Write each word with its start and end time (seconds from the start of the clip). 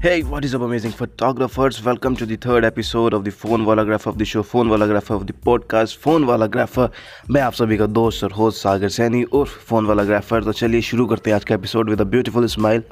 Hey, 0.00 0.22
what 0.22 0.44
is 0.44 0.54
up, 0.54 0.62
amazing 0.62 0.92
photographers? 0.92 1.82
Welcome 1.84 2.14
to 2.16 2.24
the 2.24 2.36
third 2.36 2.64
episode 2.64 3.12
of 3.12 3.24
the 3.24 3.32
Phone 3.32 3.64
Wallagrapher 3.64 4.06
of 4.06 4.18
the 4.18 4.24
show, 4.24 4.44
Phone 4.44 4.68
Wallagrapher 4.68 5.16
of 5.16 5.26
the 5.26 5.32
podcast, 5.32 5.96
Phone 5.96 6.24
Wallagrapher. 6.24 6.88
मैं 7.30 7.40
आप 7.40 7.52
सभी 7.52 7.76
का 7.76 7.86
दोस्त 7.86 8.24
और 8.24 8.32
host 8.32 8.62
सागर 8.62 8.88
सैनी 8.98 9.22
और 9.24 9.46
phone 9.46 9.86
वालाग्राफर 9.86 10.44
तो 10.44 10.52
चलिए 10.52 10.80
शुरू 10.90 11.06
करते 11.06 11.30
हैं 11.30 11.34
आज 11.36 11.44
का 11.44 11.54
episode 11.54 11.90
with 11.90 12.00
a 12.00 12.04
beautiful 12.14 12.46
smile 12.54 12.82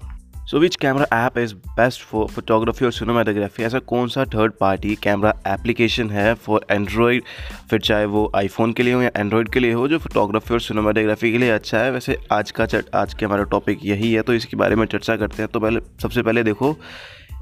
so 0.51 0.59
which 0.59 0.77
camera 0.77 1.07
app 1.27 1.39
is 1.39 1.55
best 1.55 2.01
for 2.01 2.27
photography 2.27 2.85
और 2.85 2.93
सिनेमाटोग्राफी 2.93 3.63
ऐसा 3.63 3.79
कौन 3.79 4.09
सा 4.09 4.25
थर्ड 4.25 4.53
पार्टी 4.61 4.95
कैमरा 4.95 5.33
एप्लीकेशन 5.47 6.11
है 6.11 6.35
फॉर 6.35 6.67
एंड्रॉयड 6.71 7.23
फिर 7.71 7.81
चाहे 7.81 8.05
वो 8.05 8.31
आईफोन 8.37 8.73
के 8.73 8.83
लिए 8.83 8.95
हो 8.95 9.01
या 9.03 9.11
एंड्रॉयड 9.17 9.49
के 9.49 9.61
लिए 9.61 9.73
हो, 9.73 9.89
जो 9.89 9.99
फोटोग्राफी 9.99 10.55
और 10.55 10.61
सिनेमाटोग्राफी 10.61 11.33
के 11.33 11.39
लिए 11.39 11.51
अच्छा 11.51 11.79
है। 11.79 11.91
वैसे 11.91 12.19
आज 12.33 12.51
का 12.51 12.67
चट, 12.67 12.85
आज 12.95 13.15
के 13.15 13.27
हमारा 13.27 13.45
टॉपिक 13.45 13.81
यही 13.85 14.13
है 14.13 14.23
तो 14.23 14.35
इसके 14.35 14.57
बारे 14.57 14.77
में 14.77 14.87
चर्चा 14.87 15.17
करते 15.17 15.43
हैं। 15.43 15.51
तो 15.53 15.61
पहले, 15.61 15.81
सबसे 16.03 16.23
पहले 16.23 16.43
देखो 16.43 16.77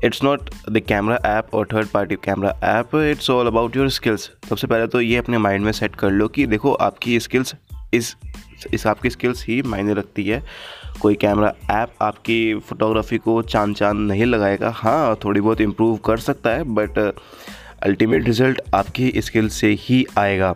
it's 0.04 0.22
not 0.24 0.50
the 0.70 0.80
camera 0.80 1.18
app 1.26 1.54
और 1.54 1.66
third 1.72 1.88
party 1.88 2.14
camera 2.14 2.58
app 2.64 2.94
it's 2.94 3.30
all 3.30 3.46
about 3.46 3.76
your 3.76 3.88
skills 3.90 4.30
सबसे 4.48 4.66
पहले 4.66 4.86
तो 4.86 5.00
ये 5.00 5.16
अपने 5.16 5.38
माइंड 5.38 5.64
में 5.64 5.72
सेट 5.72 5.96
कर 5.96 6.10
लो 6.10 6.28
कि 6.28 6.46
देखो 6.46 6.72
आपकी 6.72 7.20
स्किल्स 7.20 7.54
इस 7.94 8.16
इस 8.72 8.86
आपकी 8.86 9.10
स्किल्स 9.10 9.44
ही 9.46 9.60
मायने 9.62 9.94
रखती 9.94 10.24
है। 10.24 10.42
कोई 11.02 11.14
कैमरा 11.14 11.52
ऐप 11.72 11.92
आपकी 12.02 12.54
फ़ोटोग्राफी 12.58 13.18
को 13.18 13.40
चाँद 13.42 13.74
चाँद 13.76 13.96
नहीं 13.98 14.24
लगाएगा। 14.24 14.70
हाँ 14.76 15.18
थोड़ी 15.24 15.40
बहुत 15.40 15.60
इम्प्रूव 15.60 15.96
कर 15.96 16.18
सकता 16.20 16.50
है 16.50 16.64
बट 16.74 16.98
अल्टीमेट 16.98 18.26
रिज़ल्ट 18.26 18.60
आपकी 18.74 19.12
स्किल 19.16 19.48
से 19.50 19.76
ही 19.80 20.04
आएगा। 20.18 20.54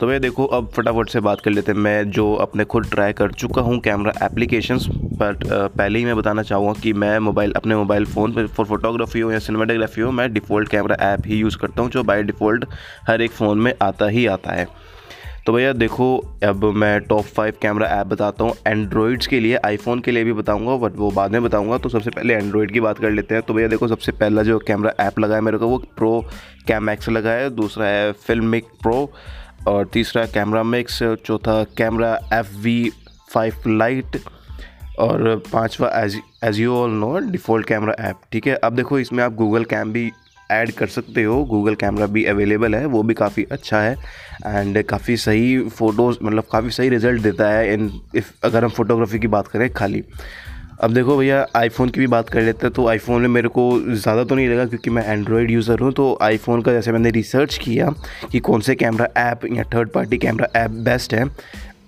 तो 0.00 0.06
भैया 0.06 0.18
देखो, 0.18 0.44
अब 0.46 0.70
फटाफट 0.74 1.08
से 1.08 1.20
बात 1.20 1.40
कर 1.40 1.50
लेते 1.50 1.72
हैं। 1.72 1.78
मैं 1.78 2.10
जो 2.10 2.32
अपने 2.34 2.64
खुद 2.64 2.86
ट्राई 2.90 3.12
कर 3.12 3.32
चुका 3.32 3.62
हूँ 3.62 3.78
कैमरा 3.80 4.12
एप्लीकेशंस 4.24 4.86
बट 4.90 5.44
पहले 5.46 5.98
ही 5.98 6.04
मैं 6.04 6.16
बताना 6.16 6.42
चाहूँगा 6.42 6.72
कि 6.80 6.92
मैं 6.94 7.18
मोबाइल 7.18 7.52
अपने 7.52 7.76
मोबाइल 7.76 8.04
फ़ोन 8.06 8.32
पर 8.32 8.46
फॉर 8.46 8.66
फोटोग्राफी 8.66 9.20
हो 9.20 9.30
या 9.32 9.38
सिनेमाटोग्राफी 9.38 10.00
हो, 10.00 10.10
मैं 10.10 10.32
डिफ़ॉल्ट 10.32 10.68
कैमरा 10.68 10.96
ऐप 11.04 11.26
ही 11.26 11.38
यूज़ 11.38 11.56
करता 11.58 11.82
हूँ, 11.82 11.90
जो 11.90 12.02
बाय 12.02 12.22
डिफ़ॉल्ट 12.22 12.64
हर 13.08 13.22
एक 13.22 13.30
फ़ोन 13.30 13.58
में 13.58 13.72
आता 13.82 14.08
ही 14.08 14.26
आता 14.26 14.52
है। 14.52 14.66
तो 15.46 15.52
भैया 15.52 15.72
देखो, 15.72 16.16
अब 16.44 16.64
मैं 16.76 17.00
टॉप 17.00 17.24
फाइव 17.26 17.54
कैमरा 17.62 17.86
ऐप 17.90 18.06
बताता 18.06 18.44
हूँ। 18.44 18.54
एंड्रॉइड्स 18.66 19.26
के 19.26 19.40
लिए 19.40 19.56
आईफोन 19.56 20.00
के 20.00 20.10
लिए 20.10 20.24
भी 20.24 20.32
बताऊँगा 20.32 20.76
बट 20.76 20.96
वो 20.96 21.10
बाद 21.10 21.32
में 21.32 21.42
बताऊँगा। 21.42 21.78
तो 21.78 21.88
सबसे 21.88 22.10
पहले 22.10 22.34
एंड्रॉइड 22.34 22.72
की 22.72 22.80
बात 22.80 22.98
कर 22.98 23.10
लेते 23.10 23.34
हैं। 23.34 23.42
तो 23.42 23.54
भैया 23.54 23.68
देखो, 23.68 23.88
सबसे 23.88 24.12
पहला 24.12 24.42
जो 24.42 24.58
कैमरा 24.58 24.92
ऐप 25.00 25.18
लगा 25.18 25.34
है 25.34 25.40
मेरे 25.40 25.58
को, 25.58 25.68
वो 25.68 25.78
प्रो 25.96 26.24
कैम 26.68 26.90
एक्स 26.90 27.08
लगा 27.08 27.30
है। 27.30 27.50
दूसरा 27.50 27.86
है 27.86 28.12
फिल्मिक 28.26 28.64
प्रो 28.82 29.10
और 29.68 29.86
तीसरा 29.92 30.26
कैमरा 30.26 30.62
मिक्स 30.62 31.02
चौथा 31.02 31.62
camera 31.78 32.18
F 32.32 32.54
V 32.58 32.90
five 33.30 33.68
lite 33.68 34.20
और 34.98 35.42
पांचवा 35.52 35.88
as 35.94 36.20
as 36.44 36.60
you 36.60 36.74
all 36.74 36.90
know 36.90 37.18
default 37.20 37.66
camera 37.66 37.94
app 38.00 38.20
ठीक 38.32 38.46
है? 38.46 38.54
अब 38.54 38.76
देखो, 38.76 38.98
इसमें 38.98 39.24
आप 39.24 39.34
गूगल 39.34 39.64
कैम 39.66 39.92
भी 39.92 40.10
ऐड 40.50 40.70
कर 40.72 40.86
सकते 40.88 41.22
हो। 41.24 41.44
गूगल 41.44 41.74
कैमरा 41.74 42.06
भी 42.06 42.24
अवेलेबल 42.24 42.74
है, 42.74 42.84
वो 42.86 43.02
भी 43.02 43.14
काफ़ी 43.14 43.46
अच्छा 43.52 43.80
है 43.80 43.96
एंड 44.46 44.82
काफ़ी 44.84 45.16
सही 45.18 45.58
फ़ोटोज़ 45.68 46.18
मतलब 46.22 46.44
काफ़ी 46.52 46.70
सही 46.70 46.88
रिज़ल्ट 46.88 47.22
देता 47.22 47.48
है 47.50 47.72
इन 47.72 47.90
इफ़ 48.16 48.32
अगर 48.44 48.64
हम 48.64 48.70
फोटोग्राफी 48.70 49.18
की 49.18 49.26
बात 49.28 49.48
करें 49.48 49.68
खाली। 49.72 50.02
अब 50.80 50.92
देखो 50.94 51.16
भैया 51.16 51.46
आईफोन 51.56 51.88
की 51.88 52.00
भी 52.00 52.06
बात 52.06 52.28
कर 52.30 52.42
लेते 52.42 52.66
हैं 52.66 52.72
तो 52.74 52.86
आईफोन 52.88 53.22
में 53.22 53.28
मेरे 53.28 53.48
को 53.48 53.62
ज़्यादा 53.82 54.24
तो 54.24 54.34
नहीं 54.34 54.48
लगा 54.48 54.64
क्योंकि 54.66 54.90
मैं 54.90 55.04
एंड्रॉयड 55.06 55.50
यूज़र 55.50 55.80
हूँ 55.80 55.92
तो 55.92 56.18
आईफोन 56.22 56.62
का 56.62 56.72
जैसे 56.72 56.92
मैंने 56.92 57.10
रिसर्च 57.10 57.56
किया 57.58 57.88
कि 58.32 58.38
कौन 58.40 58.60
से 58.60 58.74
कैमरा 58.74 59.08
ऐप 59.20 59.40
या 59.52 59.64
third 59.74 59.90
party 59.90 60.18
camera 60.18 60.48
app 60.56 60.70
best 60.70 61.14
है। 61.14 61.26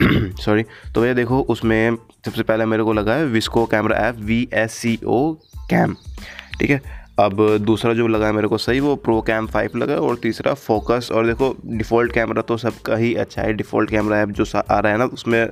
सॉरी 0.03 0.63
तो 0.95 1.01
भैया 1.01 1.15
देखो, 1.15 1.41
उसमें 1.41 1.97
सबसे 2.27 2.43
पहले 2.43 2.65
मेरे 2.65 2.83
को 2.83 2.93
लगा 2.93 3.15
है 3.15 3.25
VSCO 3.27 3.65
camera 3.67 3.97
app 3.99 4.17
V 4.21 4.49
S 4.55 4.73
C 4.73 4.99
O 5.07 5.33
cam 5.71 5.95
ठीक 6.61 6.71
है? 6.71 7.00
अब 7.19 7.41
दूसरा 7.61 7.93
जो 7.95 8.07
लगा 8.09 8.27
है 8.27 8.33
मेरे 8.33 8.49
को 8.49 8.59
सही, 8.59 8.81
वो 8.81 8.95
प्रो 8.97 9.21
कैम 9.21 9.47
फाइव 9.47 9.77
लगा 9.77 9.95
और 9.97 10.17
तीसरा 10.17 10.55
फोकस 10.57 11.09
और 11.13 11.27
देखो 11.27 11.55
डिफ़ॉल्ट 11.67 12.13
कैमरा 12.13 12.43
तो 12.43 12.57
सबका 12.57 12.97
ही 12.97 13.15
अच्छा 13.17 13.43
है। 13.43 13.53
डिफ़ॉल्ट 13.53 13.91
कैमरा 13.91 14.21
ऐप 14.21 14.29
जो 14.31 14.45
आ 14.57 14.79
रहा 14.79 14.93
है 14.93 14.99
ना, 14.99 15.05
उसमें 15.05 15.49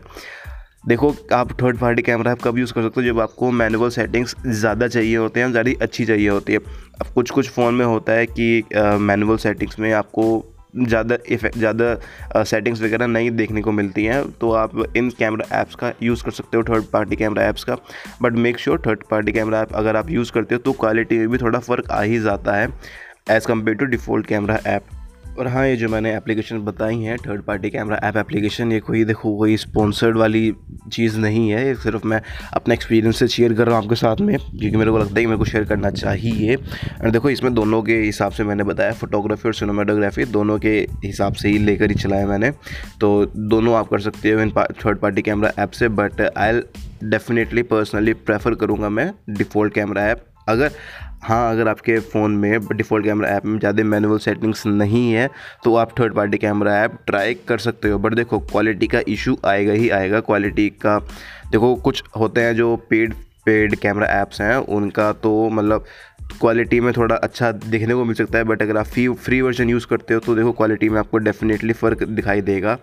देखो, 0.89 1.13
आप 1.33 1.53
थर्ड 1.63 1.79
पार्टी 1.79 2.03
कैमरा 2.03 2.33
ऐप 2.33 2.43
कब 2.45 2.59
यूज़ 2.59 2.73
कर 2.73 2.83
सकते 2.83 3.01
हो? 3.01 3.07
जब 3.07 3.21
आपको 3.21 3.51
मैनुअल 3.53 3.91
सेटिंग्स 3.91 4.35
ज़्यादा 4.47 4.89
चाहिए 4.89 5.17
होते 5.17 5.41
हैं, 5.41 5.51
ज़्यादा 5.51 5.73
अच्छी 5.83 6.05
चाहिए 6.05 6.29
होती 6.29 6.53
है। 6.53 6.59
अब 6.59 7.13
कुछ 7.15 7.31
कुछ 7.31 7.51
फ़ोन 7.51 7.75
में 7.75 7.85
होता 7.87 8.13
है 8.13 8.27
कि 8.29 8.63
मैनुअल 9.01 9.37
सेटिंग्स 9.39 9.79
में 9.79 9.93
आपको 9.93 10.25
ज़्यादा 10.87 11.17
इफ़ेक्ट 11.29 11.59
ज़्यादा 11.59 12.43
सेटिंग्स 12.45 12.83
वगैरह 12.83 13.07
नहीं 13.07 13.31
देखने 13.31 13.63
को 13.63 13.73
मिलती 13.73 14.05
हैं 14.05 14.23
तो 14.41 14.53
आप 14.53 14.83
इन 14.97 15.11
कैमरा 15.19 15.47
ऐप्स 15.61 15.75
का 15.75 15.93
यूज़ 16.03 16.25
कर 16.25 16.31
सकते 16.31 16.57
हो 16.57 16.63
थर्ड 16.63 16.85
पार्टी 16.93 17.17
कैमरा 17.17 17.43
ऐप्स 17.43 17.65
का। 17.65 17.77
But 18.23 18.33
make 18.37 18.59
sure 18.59 18.83
third 18.87 19.03
party 19.11 19.33
camera 19.33 19.61
app 19.63 19.75
अगर 19.75 19.97
आप 19.97 20.11
यूज़ 20.11 20.33
करते 20.33 20.55
हो 20.55 20.61
तो 20.65 20.73
क्वालिटी 20.81 21.19
में 21.19 21.29
भी 21.29 21.39
थोड़ा 21.39 21.59
फ़र्क 21.59 21.91
आ 21.91 22.01
ही 22.03 22.19
जाता 22.21 22.57
है 22.57 22.69
as 23.31 23.47
compare 23.47 23.77
to 23.77 23.85
default 23.87 24.27
camera 24.27 24.59
app 24.67 24.98
और 25.39 25.49
हाँ 25.49 25.67
ये 25.67 25.77
जो 25.77 25.89
मैंने 25.89 26.15
एप्लीकेशन 26.17 26.59
बताई 26.59 26.97
हैं 27.03 27.17
third 27.19 27.43
party 27.43 27.71
camera 27.71 27.97
app 28.05 28.17
application 28.17 28.73
ये 28.73 28.79
कोई 28.81 29.05
देखो, 29.05 29.37
कोई 29.37 29.57
स्पॉन्सर्ड 29.57 30.17
वाली 30.17 30.53
चीज़ 30.93 31.19
नहीं 31.19 31.49
है, 31.51 31.67
ये 31.67 31.75
सिर्फ़ 31.75 32.07
मैं 32.07 32.21
अपने 32.55 32.75
एक्सपीरियंस 32.75 33.19
से 33.19 33.29
शेयर 33.29 33.55
कर 33.55 33.67
रहा 33.67 33.77
हूँ 33.77 33.85
आपके 33.85 33.95
साथ 33.95 34.21
में, 34.21 34.37
क्योंकि 34.39 34.77
मेरे 34.77 34.91
को 34.91 34.99
लगता 34.99 35.15
है 35.15 35.21
कि 35.21 35.27
मेरे 35.27 35.39
को 35.39 35.45
शेयर 35.45 35.65
करना 35.65 35.91
चाहिए। 35.91 36.57
और 36.57 37.11
देखो, 37.11 37.31
इसमें 37.31 37.53
दोनों 37.55 37.83
के 37.83 37.97
हिसाब 37.97 38.33
से 38.33 38.45
मैंने 38.45 38.65
बताया 38.65 38.93
फोटोग्राफी 38.93 39.49
और 39.49 39.55
सिनेमाटोग्राफी 39.55 40.25
दोनों 40.25 40.59
के 40.59 40.77
हिसाब 41.05 41.35
से 41.35 41.49
ही 41.49 41.59
लेकर 41.59 41.91
ही 41.91 41.95
चलाया 41.95 42.27
मैंने। 42.27 42.51
तो 43.01 43.11
दोनों 43.37 43.75
आप 43.75 43.89
कर 43.89 44.01
सकते 44.01 44.31
हो 44.31 44.41
इन 44.41 44.51
थर्ड 44.85 44.99
पार्टी 44.99 45.23
कैमरा 45.23 45.53
ऐप 45.59 45.71
से 45.71 45.89
but 45.91 46.21
I 46.21 46.61
definitely 47.05 47.63
personally 47.63 48.13
prefer 48.13 48.55
करूँगा 48.55 48.89
मैं 48.89 49.13
डिफ़ॉल्ट 49.31 49.75
कैमरा 49.75 50.07
ऐप 50.07 50.25
अगर 50.49 50.71
हाँ 51.23 51.51
अगर 51.53 51.69
आपके 51.69 51.99
फ़ोन 52.01 52.33
में 52.37 52.67
डिफ़ॉल्ट 52.73 53.05
कैमरा 53.05 53.29
ऐप 53.29 53.45
में 53.47 53.59
ज़्यादा 53.59 53.85
मैनुअल 53.85 54.19
सेटिंग्स 54.19 54.67
नहीं 54.67 55.11
है 55.13 55.29
तो 55.65 55.75
आप 55.77 55.99
third 55.99 56.15
party 56.15 56.39
camera 56.39 56.77
app 56.83 56.99
try 57.07 57.35
कर 57.49 57.59
सकते 57.59 57.89
हो। 57.89 57.99
बट 57.99 58.15
देखो, 58.15 58.39
क्वालिटी 58.41 58.87
का 58.87 59.01
इशू 59.09 59.37
आएगा 59.47 59.73
ही 59.73 59.89
आएगा। 59.91 60.21
क्वालिटी 60.21 60.69
का, 60.83 60.99
देखो, 61.53 61.75
कुछ 61.77 62.03
होते 62.19 62.41
हैं 62.41 62.55
जो 62.57 62.77
पेड 62.91 63.15
पेड 63.47 63.75
कैमरा 63.77 64.07
ऐप्स 64.13 64.41
हैं, 64.41 64.57
उनका 64.57 65.13
तो 65.15 65.49
मतलब 65.51 65.85
क्वालिटी 66.41 66.81
में 66.81 66.93
थोड़ा 66.93 67.17
अच्छा 67.17 67.51
देखने 67.53 67.95
को 67.95 68.05
मिल 68.05 68.15
सकता 68.15 68.39
है। 68.39 68.45
बट 68.45 68.63
अगर 68.63 68.77
आप 68.77 68.87
फ्री 68.87 69.09
फ्री 69.09 69.41
वर्जन 69.41 69.71
यूज़ 69.71 69.87
करते 69.87 70.15
हो 70.15 70.21
तो 70.21 70.35
देखो, 70.37 70.53
क्वालिटी 70.53 70.89
में 70.89 70.99
आपको 70.99 71.19
डेफिनेटली 71.19 71.73
फ़र्क 71.73 72.03
दिखाई 72.05 72.41
देगा। 72.43 72.79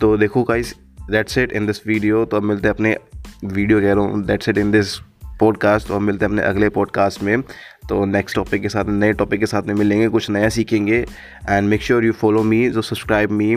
तो 0.00 0.16
देखो, 0.16 0.42
guys, 0.42 0.74
that's 1.10 1.38
it 1.38 1.52
in 1.52 1.66
this 1.66 1.86
video. 1.86 2.24
तो 2.24 2.36
अब 2.36 2.42
मिलते 2.44 2.68
हैं 2.68 2.74
अपने 2.74 2.96
वीडियो 3.44 3.80
कह 3.80 3.92
रहा 3.92 4.04
हूँ। 4.04 4.24
That's 4.26 4.48
it 4.48 4.58
in 4.58 4.70
this 4.70 4.98
podcast 5.40 5.90
और 5.90 6.00
मिलते 6.00 6.24
हैं 6.24 6.32
अपने 6.32 6.42
अगले 6.42 6.68
पॉडकास्ट 6.68 7.22
में। 7.22 7.40
तो 7.88 8.04
नेक्स्ट 8.04 8.36
टॉपिक 8.36 8.62
के 8.62 8.68
साथ, 8.68 8.84
नए 8.84 9.12
टॉपिक 9.12 9.40
के 9.40 9.46
साथ 9.46 9.62
में 9.62 9.74
मिलेंगे, 9.74 10.08
कुछ 10.08 10.30
नया 10.30 10.48
सीखेंगे। 10.48 11.06
And 11.50 11.68
make 11.68 11.82
sure 11.82 12.04
you 12.04 12.12
follow 12.12 12.42
me 12.42 12.68
जो 12.70 12.82
सब्सक्राइब 12.82 13.30
मी 13.30 13.56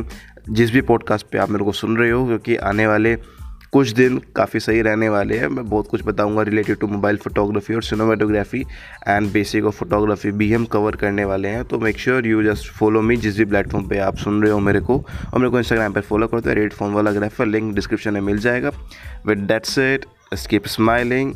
जिस 0.50 0.72
भी 0.72 0.82
पॉडकास्ट 0.82 1.26
पे 1.32 1.38
आप 1.38 1.50
मेरे 1.50 1.66
को 1.66 1.72
सुन 1.72 1.98
रहे 1.98 2.10
हो, 2.12 2.26
क्योंकि 2.26 2.56
आने 2.56 2.88
वाले 2.88 3.18
कुछ 3.72 3.90
दिन 3.90 4.18
काफ़ी 4.36 4.60
सही 4.60 4.82
रहने 4.82 5.10
वाले 5.10 5.38
हैं। 5.38 5.48
मैं 5.48 5.66
बहुत 5.66 5.88
कुछ 5.88 6.04
बताऊँगा 6.04 6.42
रिलेटेड 6.42 6.78
टू 6.78 6.88
मोबाइल 6.88 7.18
फोटोग्राफी 7.18 7.74
और 7.74 7.84
cinematography 7.84 8.62
and 9.08 9.32
basic 9.32 9.66
of 9.66 9.76
photography 9.76 10.32
भी 10.32 10.52
हम 10.54 10.66
कवर 10.66 10.96
करने 10.96 11.26
वाले 11.26 11.48
हैं। 11.48 11.64
तो 11.66 11.80
make 11.80 12.00
sure 12.00 12.28
you 12.28 12.44
just 12.44 12.72
follow 12.72 13.02
me 13.02 13.18
जिस 13.18 13.38
भी 13.38 13.46
प्लेटफॉर्म 13.46 13.88
पे 13.88 13.98
आप 13.98 14.18
सुन 14.18 14.42
रहे 14.44 14.52
हो 14.52 14.60
मेरे 14.60 14.80
को। 14.80 14.98
और 15.34 15.40
मेरे 15.40 15.50
को 15.50 15.58
इंस्टाग्राम 15.58 15.94
पर 15.94 16.02
फॉलो 16.02 16.28
करते 16.28 16.50
हैं 16.50 16.56
रेड 16.56 16.74
फ़ोन 16.74 16.94
वाला 16.94 17.12
ग्राफर 17.12 17.46
लिंक 17.46 17.74
डिस्क्रिप्शन 17.76 18.14
में 18.14 18.22
मिल 18.22 18.38
जाएगा। 18.38 18.72
With 19.28 19.38
that's 19.38 19.78
it 19.78 20.06
keep 20.34 20.68
smiling 20.68 21.34